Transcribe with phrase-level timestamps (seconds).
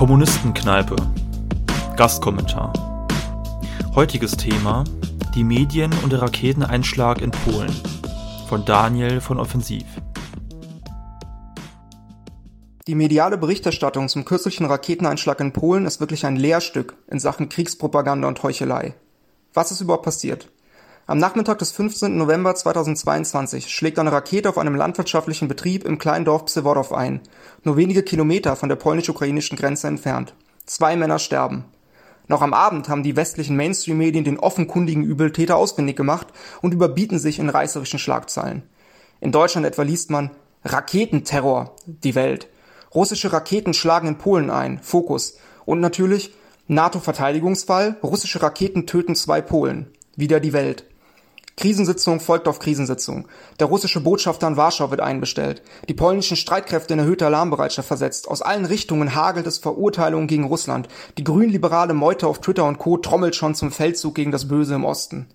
[0.00, 0.96] Kommunistenkneipe.
[1.94, 2.72] Gastkommentar.
[3.94, 4.84] Heutiges Thema:
[5.34, 7.70] die Medien und der Raketeneinschlag in Polen.
[8.48, 9.84] Von Daniel von Offensiv.
[12.86, 18.26] Die mediale Berichterstattung zum kürzlichen Raketeneinschlag in Polen ist wirklich ein Lehrstück in Sachen Kriegspropaganda
[18.26, 18.94] und Heuchelei.
[19.52, 20.48] Was ist überhaupt passiert?
[21.06, 22.16] Am Nachmittag des 15.
[22.16, 27.20] November 2022 schlägt eine Rakete auf einem landwirtschaftlichen Betrieb im kleinen Dorf Psewodow ein,
[27.64, 30.34] nur wenige Kilometer von der polnisch-ukrainischen Grenze entfernt.
[30.66, 31.64] Zwei Männer sterben.
[32.28, 36.28] Noch am Abend haben die westlichen Mainstream-Medien den offenkundigen Übeltäter ausfindig gemacht
[36.62, 38.62] und überbieten sich in reißerischen Schlagzeilen.
[39.20, 40.30] In Deutschland etwa liest man
[40.64, 42.46] Raketenterror, die Welt.
[42.94, 45.38] Russische Raketen schlagen in Polen ein, Fokus.
[45.64, 46.32] Und natürlich
[46.68, 49.90] NATO-Verteidigungsfall, russische Raketen töten zwei Polen.
[50.14, 50.84] Wieder die Welt.
[51.56, 53.28] Krisensitzung folgt auf Krisensitzung.
[53.58, 55.62] Der russische Botschafter in Warschau wird einbestellt.
[55.88, 58.28] Die polnischen Streitkräfte in erhöhte Alarmbereitschaft versetzt.
[58.28, 60.88] Aus allen Richtungen hagelt es Verurteilungen gegen Russland.
[61.18, 62.96] Die grünliberale Meute auf Twitter und Co.
[62.96, 65.26] trommelt schon zum Feldzug gegen das Böse im Osten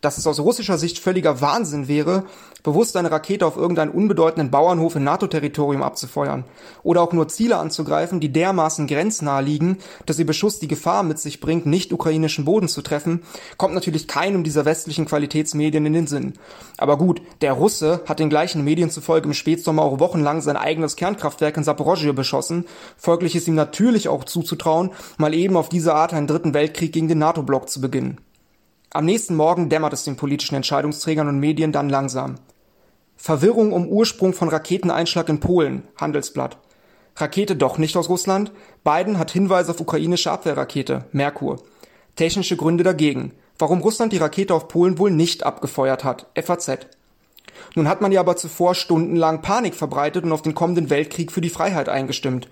[0.00, 2.24] dass es aus russischer Sicht völliger Wahnsinn wäre,
[2.62, 6.44] bewusst eine Rakete auf irgendeinen unbedeutenden Bauernhof in NATO-Territorium abzufeuern
[6.82, 11.18] oder auch nur Ziele anzugreifen, die dermaßen grenznah liegen, dass ihr Beschuss die Gefahr mit
[11.18, 13.22] sich bringt, nicht ukrainischen Boden zu treffen,
[13.56, 16.34] kommt natürlich keinem dieser westlichen Qualitätsmedien in den Sinn.
[16.76, 20.96] Aber gut, der Russe hat den gleichen Medien zufolge im Spätsommer auch wochenlang sein eigenes
[20.96, 26.12] Kernkraftwerk in Saporosje beschossen, folglich ist ihm natürlich auch zuzutrauen, mal eben auf diese Art
[26.12, 28.18] einen dritten Weltkrieg gegen den NATO-Block zu beginnen.
[28.90, 32.36] Am nächsten Morgen dämmert es den politischen Entscheidungsträgern und Medien dann langsam.
[33.16, 36.56] Verwirrung um Ursprung von Raketeneinschlag in Polen, Handelsblatt.
[37.16, 38.52] Rakete doch nicht aus Russland.
[38.84, 41.60] Biden hat Hinweise auf ukrainische Abwehrrakete, Merkur.
[42.16, 43.32] Technische Gründe dagegen.
[43.58, 46.86] Warum Russland die Rakete auf Polen wohl nicht abgefeuert hat, FAZ.
[47.74, 51.40] Nun hat man ja aber zuvor stundenlang Panik verbreitet und auf den kommenden Weltkrieg für
[51.40, 52.48] die Freiheit eingestimmt.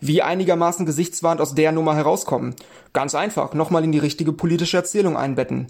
[0.00, 2.54] Wie einigermaßen gesichtswahrend aus der Nummer herauskommen?
[2.92, 5.68] Ganz einfach, nochmal in die richtige politische Erzählung einbetten.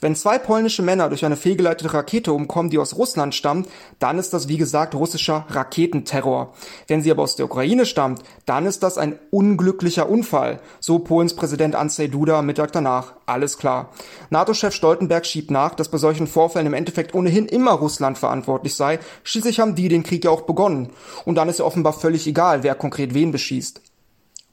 [0.00, 3.68] Wenn zwei polnische Männer durch eine fehlgeleitete Rakete umkommen, die aus Russland stammt,
[3.98, 6.52] dann ist das wie gesagt russischer Raketenterror.
[6.86, 10.60] Wenn sie aber aus der Ukraine stammt, dann ist das ein unglücklicher Unfall.
[10.80, 13.14] So Polens Präsident Andrzej Duda am Mittag danach.
[13.24, 13.90] Alles klar.
[14.30, 18.98] NATO-Chef Stoltenberg schiebt nach, dass bei solchen Vorfällen im Endeffekt ohnehin immer Russland verantwortlich sei.
[19.24, 20.90] Schließlich haben die den Krieg ja auch begonnen.
[21.24, 23.85] Und dann ist ja offenbar völlig egal, wer konkret wen beschießt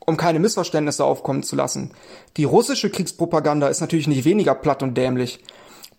[0.05, 1.91] um keine Missverständnisse aufkommen zu lassen.
[2.37, 5.39] Die russische Kriegspropaganda ist natürlich nicht weniger platt und dämlich.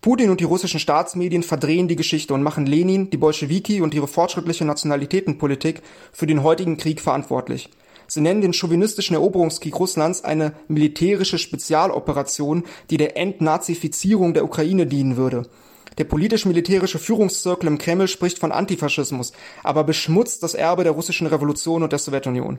[0.01, 4.07] Putin und die russischen Staatsmedien verdrehen die Geschichte und machen Lenin, die Bolschewiki und ihre
[4.07, 5.81] fortschrittliche Nationalitätenpolitik
[6.13, 7.71] für den heutigen Krieg verantwortlich.
[8.07, 15.17] Sie nennen den chauvinistischen Eroberungskrieg Russlands eine militärische Spezialoperation, die der Entnazifizierung der Ukraine dienen
[15.17, 15.49] würde.
[15.97, 19.33] Der politisch-militärische Führungszirkel im Kreml spricht von Antifaschismus,
[19.63, 22.59] aber beschmutzt das Erbe der russischen Revolution und der Sowjetunion.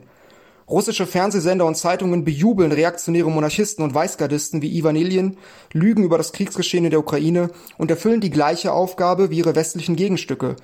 [0.68, 5.36] Russische Fernsehsender und Zeitungen bejubeln reaktionäre Monarchisten und Weißgardisten wie Ivan Ilyin,
[5.72, 9.94] lügen über das Kriegsgeschehen in der Ukraine und erfüllen die gleiche Aufgabe wie ihre westlichen
[9.94, 10.56] Gegenstücke.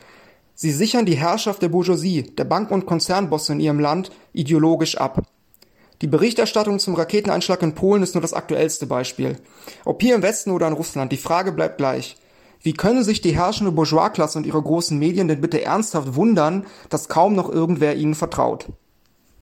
[0.56, 5.22] Sie sichern die Herrschaft der Bourgeoisie, der Banken- und Konzernbosse in ihrem Land ideologisch ab.
[6.00, 9.36] Die Berichterstattung zum Raketeneinschlag in Polen ist nur das aktuellste Beispiel.
[9.84, 12.16] Ob hier im Westen oder in Russland, die Frage bleibt gleich.
[12.60, 17.08] Wie können sich die herrschende Bourgeoisklasse und ihre großen Medien denn bitte ernsthaft wundern, dass
[17.08, 18.66] kaum noch irgendwer ihnen vertraut?